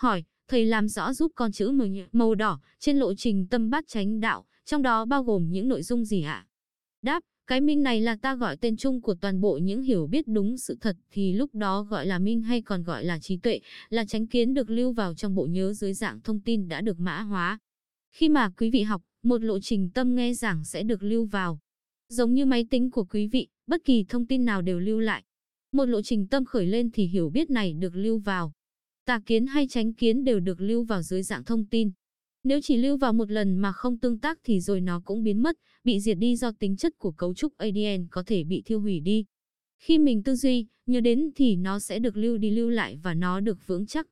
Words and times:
Hỏi, 0.00 0.24
thầy 0.48 0.66
làm 0.66 0.88
rõ 0.88 1.12
giúp 1.12 1.32
con 1.34 1.52
chữ 1.52 1.70
mừng 1.70 2.06
màu 2.12 2.34
đỏ 2.34 2.60
trên 2.78 2.96
lộ 2.96 3.14
trình 3.14 3.46
tâm 3.50 3.70
bát 3.70 3.84
chánh 3.88 4.20
đạo, 4.20 4.44
trong 4.64 4.82
đó 4.82 5.04
bao 5.04 5.24
gồm 5.24 5.50
những 5.50 5.68
nội 5.68 5.82
dung 5.82 6.04
gì 6.04 6.22
ạ? 6.22 6.46
Đáp, 7.02 7.22
cái 7.46 7.60
minh 7.60 7.82
này 7.82 8.00
là 8.00 8.16
ta 8.16 8.34
gọi 8.34 8.56
tên 8.56 8.76
chung 8.76 9.00
của 9.00 9.14
toàn 9.14 9.40
bộ 9.40 9.58
những 9.58 9.82
hiểu 9.82 10.06
biết 10.06 10.28
đúng 10.28 10.56
sự 10.56 10.76
thật 10.80 10.96
thì 11.10 11.32
lúc 11.32 11.54
đó 11.54 11.82
gọi 11.82 12.06
là 12.06 12.18
minh 12.18 12.42
hay 12.42 12.62
còn 12.62 12.82
gọi 12.82 13.04
là 13.04 13.18
trí 13.18 13.36
tuệ, 13.36 13.60
là 13.90 14.04
tránh 14.04 14.26
kiến 14.26 14.54
được 14.54 14.70
lưu 14.70 14.92
vào 14.92 15.14
trong 15.14 15.34
bộ 15.34 15.46
nhớ 15.46 15.72
dưới 15.72 15.94
dạng 15.94 16.20
thông 16.20 16.40
tin 16.40 16.68
đã 16.68 16.80
được 16.80 17.00
mã 17.00 17.20
hóa. 17.20 17.58
Khi 18.10 18.28
mà 18.28 18.50
quý 18.58 18.70
vị 18.70 18.82
học, 18.82 19.02
một 19.22 19.42
lộ 19.42 19.60
trình 19.60 19.90
tâm 19.94 20.14
nghe 20.14 20.34
giảng 20.34 20.64
sẽ 20.64 20.82
được 20.82 21.02
lưu 21.02 21.24
vào. 21.24 21.58
Giống 22.08 22.34
như 22.34 22.46
máy 22.46 22.66
tính 22.70 22.90
của 22.90 23.04
quý 23.04 23.26
vị, 23.26 23.48
bất 23.66 23.84
kỳ 23.84 24.04
thông 24.08 24.26
tin 24.26 24.44
nào 24.44 24.62
đều 24.62 24.80
lưu 24.80 25.00
lại. 25.00 25.22
Một 25.72 25.84
lộ 25.84 26.02
trình 26.02 26.26
tâm 26.26 26.44
khởi 26.44 26.66
lên 26.66 26.90
thì 26.90 27.06
hiểu 27.06 27.30
biết 27.30 27.50
này 27.50 27.72
được 27.72 27.96
lưu 27.96 28.18
vào. 28.18 28.52
Tà 29.08 29.20
kiến 29.26 29.46
hay 29.46 29.66
tránh 29.68 29.92
kiến 29.92 30.24
đều 30.24 30.40
được 30.40 30.60
lưu 30.60 30.84
vào 30.84 31.02
dưới 31.02 31.22
dạng 31.22 31.44
thông 31.44 31.66
tin. 31.66 31.90
Nếu 32.44 32.60
chỉ 32.60 32.76
lưu 32.76 32.96
vào 32.96 33.12
một 33.12 33.30
lần 33.30 33.56
mà 33.56 33.72
không 33.72 33.98
tương 33.98 34.18
tác 34.18 34.38
thì 34.44 34.60
rồi 34.60 34.80
nó 34.80 35.00
cũng 35.04 35.22
biến 35.22 35.42
mất, 35.42 35.56
bị 35.84 36.00
diệt 36.00 36.18
đi 36.18 36.36
do 36.36 36.52
tính 36.52 36.76
chất 36.76 36.98
của 36.98 37.12
cấu 37.12 37.34
trúc 37.34 37.56
ADN 37.56 38.06
có 38.10 38.22
thể 38.26 38.44
bị 38.44 38.62
thiêu 38.66 38.80
hủy 38.80 39.00
đi. 39.00 39.24
Khi 39.78 39.98
mình 39.98 40.22
tư 40.22 40.34
duy, 40.34 40.66
nhớ 40.86 41.00
đến 41.00 41.30
thì 41.36 41.56
nó 41.56 41.78
sẽ 41.78 41.98
được 41.98 42.16
lưu 42.16 42.38
đi 42.38 42.50
lưu 42.50 42.70
lại 42.70 42.96
và 43.02 43.14
nó 43.14 43.40
được 43.40 43.66
vững 43.66 43.86
chắc. 43.86 44.06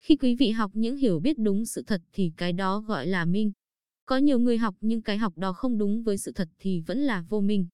Khi 0.00 0.16
quý 0.16 0.34
vị 0.34 0.50
học 0.50 0.70
những 0.74 0.96
hiểu 0.96 1.20
biết 1.20 1.38
đúng 1.38 1.66
sự 1.66 1.82
thật 1.86 2.02
thì 2.12 2.32
cái 2.36 2.52
đó 2.52 2.80
gọi 2.80 3.06
là 3.06 3.24
minh. 3.24 3.52
Có 4.06 4.16
nhiều 4.16 4.38
người 4.38 4.58
học 4.58 4.74
nhưng 4.80 5.02
cái 5.02 5.18
học 5.18 5.38
đó 5.38 5.52
không 5.52 5.78
đúng 5.78 6.02
với 6.02 6.18
sự 6.18 6.32
thật 6.32 6.48
thì 6.58 6.80
vẫn 6.80 6.98
là 6.98 7.24
vô 7.28 7.40
minh. 7.40 7.66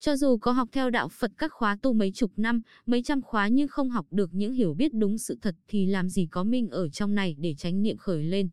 Cho 0.00 0.16
dù 0.16 0.36
có 0.36 0.52
học 0.52 0.68
theo 0.72 0.90
đạo 0.90 1.08
Phật 1.08 1.30
các 1.38 1.52
khóa 1.52 1.78
tu 1.82 1.92
mấy 1.92 2.12
chục 2.12 2.32
năm, 2.36 2.62
mấy 2.86 3.02
trăm 3.02 3.22
khóa 3.22 3.48
nhưng 3.48 3.68
không 3.68 3.90
học 3.90 4.06
được 4.10 4.34
những 4.34 4.52
hiểu 4.52 4.74
biết 4.74 4.94
đúng 4.94 5.18
sự 5.18 5.38
thật 5.42 5.54
thì 5.68 5.86
làm 5.86 6.08
gì 6.08 6.26
có 6.26 6.44
minh 6.44 6.68
ở 6.70 6.88
trong 6.88 7.14
này 7.14 7.36
để 7.38 7.54
tránh 7.54 7.82
niệm 7.82 7.96
khởi 7.96 8.24
lên. 8.24 8.48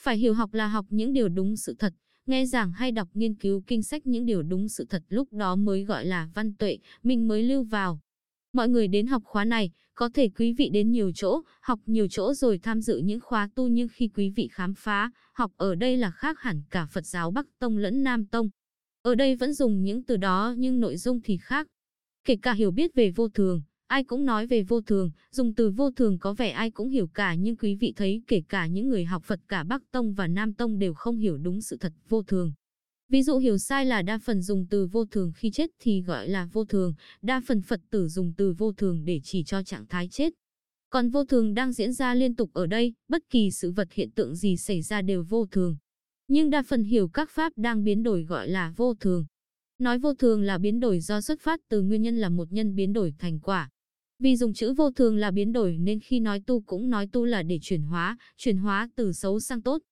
Phải 0.00 0.18
hiểu 0.18 0.34
học 0.34 0.54
là 0.54 0.68
học 0.68 0.86
những 0.88 1.12
điều 1.12 1.28
đúng 1.28 1.56
sự 1.56 1.74
thật, 1.78 1.94
nghe 2.26 2.46
giảng 2.46 2.72
hay 2.72 2.92
đọc 2.92 3.08
nghiên 3.14 3.34
cứu 3.34 3.62
kinh 3.66 3.82
sách 3.82 4.06
những 4.06 4.26
điều 4.26 4.42
đúng 4.42 4.68
sự 4.68 4.84
thật 4.84 5.02
lúc 5.08 5.32
đó 5.32 5.56
mới 5.56 5.84
gọi 5.84 6.06
là 6.06 6.28
văn 6.34 6.54
tuệ, 6.54 6.78
mình 7.02 7.28
mới 7.28 7.42
lưu 7.42 7.62
vào. 7.62 8.00
Mọi 8.52 8.68
người 8.68 8.88
đến 8.88 9.06
học 9.06 9.22
khóa 9.24 9.44
này, 9.44 9.70
có 9.94 10.10
thể 10.14 10.28
quý 10.28 10.52
vị 10.52 10.68
đến 10.68 10.90
nhiều 10.90 11.12
chỗ, 11.14 11.40
học 11.60 11.80
nhiều 11.86 12.06
chỗ 12.10 12.34
rồi 12.34 12.58
tham 12.58 12.80
dự 12.80 12.98
những 12.98 13.20
khóa 13.20 13.48
tu 13.54 13.68
nhưng 13.68 13.88
khi 13.88 14.08
quý 14.14 14.30
vị 14.36 14.48
khám 14.52 14.74
phá, 14.74 15.10
học 15.32 15.52
ở 15.56 15.74
đây 15.74 15.96
là 15.96 16.10
khác 16.10 16.40
hẳn 16.40 16.62
cả 16.70 16.86
Phật 16.86 17.06
giáo 17.06 17.30
Bắc 17.30 17.46
Tông 17.58 17.76
lẫn 17.76 18.02
Nam 18.02 18.26
Tông. 18.26 18.48
Ở 19.08 19.14
đây 19.14 19.36
vẫn 19.36 19.52
dùng 19.54 19.82
những 19.82 20.02
từ 20.02 20.16
đó 20.16 20.54
nhưng 20.58 20.80
nội 20.80 20.96
dung 20.96 21.20
thì 21.24 21.36
khác. 21.36 21.66
Kể 22.24 22.36
cả 22.42 22.52
hiểu 22.52 22.70
biết 22.70 22.94
về 22.94 23.10
vô 23.10 23.28
thường, 23.28 23.62
ai 23.86 24.04
cũng 24.04 24.24
nói 24.24 24.46
về 24.46 24.62
vô 24.62 24.80
thường, 24.80 25.10
dùng 25.30 25.54
từ 25.54 25.70
vô 25.70 25.90
thường 25.90 26.18
có 26.18 26.34
vẻ 26.34 26.50
ai 26.50 26.70
cũng 26.70 26.88
hiểu 26.88 27.06
cả 27.14 27.34
nhưng 27.34 27.56
quý 27.56 27.74
vị 27.74 27.92
thấy 27.96 28.22
kể 28.26 28.42
cả 28.48 28.66
những 28.66 28.88
người 28.88 29.04
học 29.04 29.22
Phật 29.24 29.40
cả 29.48 29.64
Bắc 29.64 29.82
Tông 29.90 30.14
và 30.14 30.26
Nam 30.26 30.54
Tông 30.54 30.78
đều 30.78 30.94
không 30.94 31.16
hiểu 31.16 31.38
đúng 31.38 31.60
sự 31.60 31.76
thật 31.76 31.92
vô 32.08 32.22
thường. 32.22 32.52
Ví 33.08 33.22
dụ 33.22 33.38
hiểu 33.38 33.58
sai 33.58 33.86
là 33.86 34.02
đa 34.02 34.18
phần 34.18 34.42
dùng 34.42 34.66
từ 34.70 34.86
vô 34.86 35.04
thường 35.04 35.32
khi 35.36 35.50
chết 35.50 35.70
thì 35.80 36.02
gọi 36.02 36.28
là 36.28 36.48
vô 36.52 36.64
thường, 36.64 36.94
đa 37.22 37.42
phần 37.46 37.62
Phật 37.62 37.80
tử 37.90 38.08
dùng 38.08 38.32
từ 38.36 38.52
vô 38.58 38.72
thường 38.72 39.04
để 39.04 39.20
chỉ 39.24 39.44
cho 39.44 39.62
trạng 39.62 39.86
thái 39.86 40.08
chết. 40.08 40.32
Còn 40.90 41.10
vô 41.10 41.24
thường 41.24 41.54
đang 41.54 41.72
diễn 41.72 41.92
ra 41.92 42.14
liên 42.14 42.34
tục 42.34 42.50
ở 42.52 42.66
đây, 42.66 42.94
bất 43.08 43.22
kỳ 43.30 43.50
sự 43.50 43.70
vật 43.70 43.92
hiện 43.92 44.10
tượng 44.10 44.34
gì 44.34 44.56
xảy 44.56 44.82
ra 44.82 45.02
đều 45.02 45.22
vô 45.28 45.46
thường. 45.46 45.76
Nhưng 46.28 46.50
đa 46.50 46.62
phần 46.62 46.84
hiểu 46.84 47.08
các 47.08 47.30
pháp 47.30 47.52
đang 47.56 47.84
biến 47.84 48.02
đổi 48.02 48.22
gọi 48.22 48.48
là 48.48 48.72
vô 48.76 48.94
thường. 48.94 49.26
Nói 49.78 49.98
vô 49.98 50.14
thường 50.14 50.42
là 50.42 50.58
biến 50.58 50.80
đổi 50.80 51.00
do 51.00 51.20
xuất 51.20 51.40
phát 51.40 51.60
từ 51.68 51.82
nguyên 51.82 52.02
nhân 52.02 52.16
là 52.16 52.28
một 52.28 52.52
nhân 52.52 52.74
biến 52.74 52.92
đổi 52.92 53.14
thành 53.18 53.40
quả. 53.40 53.70
Vì 54.18 54.36
dùng 54.36 54.54
chữ 54.54 54.72
vô 54.72 54.90
thường 54.90 55.16
là 55.16 55.30
biến 55.30 55.52
đổi 55.52 55.78
nên 55.78 56.00
khi 56.00 56.20
nói 56.20 56.42
tu 56.46 56.60
cũng 56.60 56.90
nói 56.90 57.08
tu 57.12 57.24
là 57.24 57.42
để 57.42 57.58
chuyển 57.62 57.82
hóa, 57.82 58.18
chuyển 58.36 58.56
hóa 58.56 58.88
từ 58.94 59.12
xấu 59.12 59.40
sang 59.40 59.62
tốt. 59.62 59.82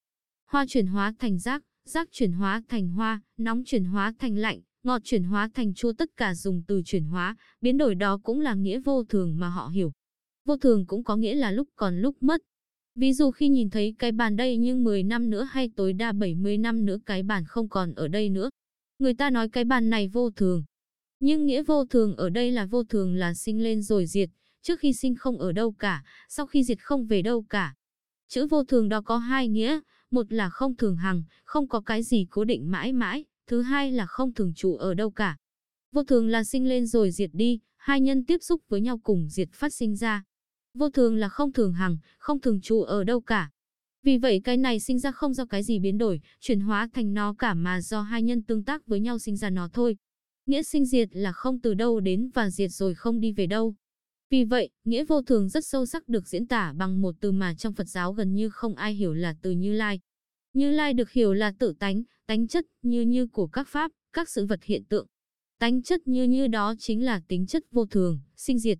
Hoa 0.51 0.65
chuyển 0.67 0.87
hóa 0.87 1.13
thành 1.19 1.39
rác, 1.39 1.63
rác 1.85 2.07
chuyển 2.11 2.31
hóa 2.31 2.61
thành 2.69 2.89
hoa, 2.89 3.21
nóng 3.37 3.63
chuyển 3.65 3.83
hóa 3.83 4.13
thành 4.19 4.35
lạnh, 4.35 4.61
ngọt 4.83 5.01
chuyển 5.03 5.23
hóa 5.23 5.49
thành 5.53 5.73
chua 5.73 5.93
tất 5.93 6.09
cả 6.17 6.35
dùng 6.35 6.63
từ 6.67 6.81
chuyển 6.85 7.03
hóa, 7.03 7.35
biến 7.61 7.77
đổi 7.77 7.95
đó 7.95 8.19
cũng 8.23 8.39
là 8.39 8.53
nghĩa 8.53 8.79
vô 8.79 9.03
thường 9.03 9.39
mà 9.39 9.49
họ 9.49 9.67
hiểu. 9.67 9.91
Vô 10.45 10.57
thường 10.57 10.85
cũng 10.85 11.03
có 11.03 11.15
nghĩa 11.15 11.35
là 11.35 11.51
lúc 11.51 11.67
còn 11.75 11.97
lúc 11.97 12.15
mất. 12.21 12.41
Ví 12.97 13.13
dụ 13.13 13.31
khi 13.31 13.49
nhìn 13.49 13.69
thấy 13.69 13.95
cái 13.99 14.11
bàn 14.11 14.35
đây 14.35 14.57
nhưng 14.57 14.83
10 14.83 15.03
năm 15.03 15.29
nữa 15.29 15.47
hay 15.51 15.69
tối 15.75 15.93
đa 15.93 16.11
70 16.11 16.57
năm 16.57 16.85
nữa 16.85 16.97
cái 17.05 17.23
bàn 17.23 17.43
không 17.47 17.69
còn 17.69 17.93
ở 17.93 18.07
đây 18.07 18.29
nữa. 18.29 18.49
Người 18.99 19.13
ta 19.13 19.29
nói 19.29 19.49
cái 19.49 19.63
bàn 19.63 19.89
này 19.89 20.07
vô 20.07 20.29
thường. 20.29 20.63
Nhưng 21.19 21.45
nghĩa 21.45 21.63
vô 21.63 21.85
thường 21.85 22.15
ở 22.15 22.29
đây 22.29 22.51
là 22.51 22.65
vô 22.65 22.83
thường 22.83 23.15
là 23.15 23.33
sinh 23.33 23.63
lên 23.63 23.81
rồi 23.81 24.05
diệt, 24.05 24.29
trước 24.61 24.79
khi 24.79 24.93
sinh 24.93 25.15
không 25.15 25.37
ở 25.37 25.51
đâu 25.51 25.71
cả, 25.71 26.03
sau 26.29 26.45
khi 26.45 26.63
diệt 26.63 26.77
không 26.81 27.05
về 27.05 27.21
đâu 27.21 27.43
cả. 27.49 27.73
Chữ 28.27 28.47
vô 28.47 28.63
thường 28.63 28.89
đó 28.89 29.01
có 29.01 29.17
hai 29.17 29.47
nghĩa, 29.47 29.79
một 30.11 30.33
là 30.33 30.49
không 30.49 30.75
thường 30.75 30.95
hằng, 30.95 31.23
không 31.43 31.67
có 31.67 31.81
cái 31.81 32.03
gì 32.03 32.25
cố 32.29 32.43
định 32.43 32.71
mãi 32.71 32.93
mãi, 32.93 33.25
thứ 33.47 33.61
hai 33.61 33.91
là 33.91 34.05
không 34.05 34.33
thường 34.33 34.53
trụ 34.55 34.75
ở 34.75 34.93
đâu 34.93 35.11
cả. 35.11 35.37
Vô 35.91 36.03
thường 36.03 36.27
là 36.27 36.43
sinh 36.43 36.69
lên 36.69 36.85
rồi 36.85 37.11
diệt 37.11 37.29
đi, 37.33 37.59
hai 37.77 38.01
nhân 38.01 38.25
tiếp 38.25 38.37
xúc 38.41 38.61
với 38.69 38.81
nhau 38.81 38.99
cùng 39.03 39.27
diệt 39.29 39.49
phát 39.53 39.73
sinh 39.73 39.95
ra. 39.95 40.23
Vô 40.77 40.89
thường 40.89 41.15
là 41.15 41.29
không 41.29 41.53
thường 41.53 41.73
hằng, 41.73 41.97
không 42.17 42.39
thường 42.39 42.61
trụ 42.61 42.81
ở 42.81 43.03
đâu 43.03 43.21
cả. 43.21 43.49
Vì 44.03 44.17
vậy 44.17 44.41
cái 44.43 44.57
này 44.57 44.79
sinh 44.79 44.99
ra 44.99 45.11
không 45.11 45.33
do 45.33 45.45
cái 45.45 45.63
gì 45.63 45.79
biến 45.79 45.97
đổi, 45.97 46.21
chuyển 46.39 46.59
hóa 46.59 46.89
thành 46.93 47.13
nó 47.13 47.33
cả 47.33 47.53
mà 47.53 47.81
do 47.81 48.01
hai 48.01 48.23
nhân 48.23 48.41
tương 48.41 48.63
tác 48.63 48.87
với 48.87 48.99
nhau 48.99 49.19
sinh 49.19 49.37
ra 49.37 49.49
nó 49.49 49.69
thôi. 49.73 49.97
Nghĩa 50.45 50.63
sinh 50.63 50.85
diệt 50.85 51.09
là 51.11 51.31
không 51.31 51.59
từ 51.59 51.73
đâu 51.73 51.99
đến 51.99 52.29
và 52.33 52.49
diệt 52.49 52.71
rồi 52.71 52.95
không 52.95 53.19
đi 53.19 53.31
về 53.31 53.47
đâu. 53.47 53.75
Vì 54.29 54.43
vậy, 54.43 54.69
nghĩa 54.83 55.05
vô 55.05 55.21
thường 55.21 55.49
rất 55.49 55.65
sâu 55.65 55.85
sắc 55.85 56.07
được 56.07 56.27
diễn 56.27 56.47
tả 56.47 56.73
bằng 56.73 57.01
một 57.01 57.15
từ 57.19 57.31
mà 57.31 57.55
trong 57.55 57.73
Phật 57.73 57.87
giáo 57.87 58.13
gần 58.13 58.33
như 58.33 58.49
không 58.49 58.75
ai 58.75 58.93
hiểu 58.93 59.13
là 59.13 59.35
từ 59.41 59.51
Như 59.51 59.73
Lai. 59.73 59.99
Như 60.53 60.71
Lai 60.71 60.93
được 60.93 61.11
hiểu 61.11 61.33
là 61.33 61.53
tự 61.59 61.73
tánh, 61.79 62.03
tánh 62.25 62.47
chất 62.47 62.65
như 62.81 63.01
như 63.01 63.27
của 63.27 63.47
các 63.47 63.67
pháp, 63.67 63.91
các 64.13 64.29
sự 64.29 64.45
vật 64.45 64.63
hiện 64.63 64.85
tượng. 64.85 65.07
Tánh 65.59 65.83
chất 65.83 66.07
như 66.07 66.23
như 66.23 66.47
đó 66.47 66.73
chính 66.79 67.05
là 67.05 67.21
tính 67.27 67.47
chất 67.47 67.63
vô 67.71 67.85
thường, 67.85 68.19
sinh 68.35 68.59
diệt. 68.59 68.79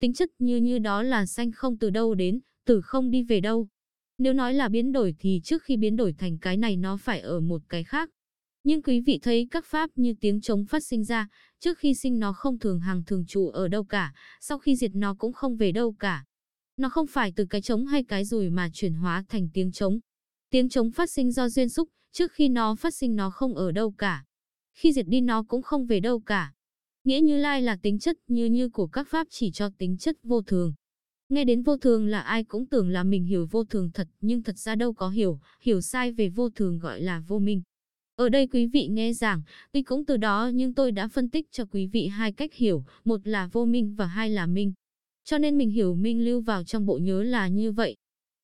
Tính 0.00 0.12
chất 0.12 0.30
như 0.38 0.56
như 0.56 0.78
đó 0.78 1.02
là 1.02 1.26
xanh 1.26 1.52
không 1.52 1.78
từ 1.78 1.90
đâu 1.90 2.14
đến, 2.14 2.40
từ 2.66 2.80
không 2.80 3.10
đi 3.10 3.22
về 3.22 3.40
đâu. 3.40 3.68
Nếu 4.18 4.32
nói 4.32 4.54
là 4.54 4.68
biến 4.68 4.92
đổi 4.92 5.14
thì 5.18 5.40
trước 5.44 5.62
khi 5.62 5.76
biến 5.76 5.96
đổi 5.96 6.12
thành 6.18 6.38
cái 6.38 6.56
này 6.56 6.76
nó 6.76 6.96
phải 6.96 7.20
ở 7.20 7.40
một 7.40 7.62
cái 7.68 7.84
khác. 7.84 8.10
Nhưng 8.64 8.82
quý 8.82 9.00
vị 9.00 9.18
thấy 9.22 9.48
các 9.50 9.64
pháp 9.64 9.90
như 9.94 10.14
tiếng 10.20 10.40
trống 10.40 10.64
phát 10.66 10.84
sinh 10.84 11.04
ra, 11.04 11.28
trước 11.60 11.78
khi 11.78 11.94
sinh 11.94 12.18
nó 12.18 12.32
không 12.32 12.58
thường 12.58 12.80
hàng 12.80 13.02
thường 13.06 13.24
trụ 13.26 13.48
ở 13.48 13.68
đâu 13.68 13.84
cả, 13.84 14.12
sau 14.40 14.58
khi 14.58 14.76
diệt 14.76 14.90
nó 14.94 15.14
cũng 15.14 15.32
không 15.32 15.56
về 15.56 15.72
đâu 15.72 15.94
cả. 15.98 16.24
Nó 16.76 16.88
không 16.88 17.06
phải 17.06 17.32
từ 17.36 17.46
cái 17.50 17.62
trống 17.62 17.86
hay 17.86 18.04
cái 18.04 18.24
rùi 18.24 18.50
mà 18.50 18.70
chuyển 18.72 18.94
hóa 18.94 19.24
thành 19.28 19.48
tiếng 19.54 19.72
trống. 19.72 19.98
Tiếng 20.50 20.68
trống 20.68 20.90
phát 20.90 21.10
sinh 21.10 21.32
do 21.32 21.48
duyên 21.48 21.68
xúc, 21.68 21.88
trước 22.12 22.32
khi 22.32 22.48
nó 22.48 22.74
phát 22.74 22.94
sinh 22.94 23.16
nó 23.16 23.30
không 23.30 23.54
ở 23.54 23.72
đâu 23.72 23.90
cả. 23.90 24.24
Khi 24.74 24.92
diệt 24.92 25.06
đi 25.08 25.20
nó 25.20 25.42
cũng 25.42 25.62
không 25.62 25.86
về 25.86 26.00
đâu 26.00 26.20
cả. 26.20 26.52
Nghĩa 27.04 27.20
như 27.20 27.38
lai 27.38 27.62
là 27.62 27.76
tính 27.76 27.98
chất 27.98 28.16
như 28.28 28.46
như 28.46 28.68
của 28.68 28.86
các 28.86 29.08
pháp 29.08 29.26
chỉ 29.30 29.50
cho 29.50 29.70
tính 29.78 29.96
chất 29.96 30.16
vô 30.22 30.42
thường. 30.42 30.74
Nghe 31.28 31.44
đến 31.44 31.62
vô 31.62 31.76
thường 31.76 32.06
là 32.06 32.20
ai 32.20 32.44
cũng 32.44 32.66
tưởng 32.66 32.88
là 32.88 33.04
mình 33.04 33.24
hiểu 33.24 33.46
vô 33.50 33.64
thường 33.64 33.90
thật 33.94 34.08
nhưng 34.20 34.42
thật 34.42 34.58
ra 34.58 34.74
đâu 34.74 34.92
có 34.92 35.08
hiểu, 35.08 35.40
hiểu 35.60 35.80
sai 35.80 36.12
về 36.12 36.28
vô 36.28 36.50
thường 36.50 36.78
gọi 36.78 37.00
là 37.00 37.22
vô 37.28 37.38
minh. 37.38 37.62
Ở 38.16 38.28
đây 38.28 38.46
quý 38.46 38.66
vị 38.66 38.88
nghe 38.88 39.12
giảng, 39.12 39.42
tuy 39.72 39.82
cũng 39.82 40.04
từ 40.04 40.16
đó 40.16 40.50
nhưng 40.54 40.74
tôi 40.74 40.92
đã 40.92 41.08
phân 41.08 41.28
tích 41.28 41.46
cho 41.50 41.64
quý 41.64 41.86
vị 41.86 42.06
hai 42.06 42.32
cách 42.32 42.54
hiểu, 42.54 42.84
một 43.04 43.20
là 43.24 43.46
vô 43.52 43.64
minh 43.64 43.94
và 43.94 44.06
hai 44.06 44.30
là 44.30 44.46
minh. 44.46 44.72
Cho 45.24 45.38
nên 45.38 45.58
mình 45.58 45.70
hiểu 45.70 45.94
minh 45.94 46.24
lưu 46.24 46.40
vào 46.40 46.64
trong 46.64 46.86
bộ 46.86 46.98
nhớ 46.98 47.22
là 47.22 47.48
như 47.48 47.72
vậy. 47.72 47.96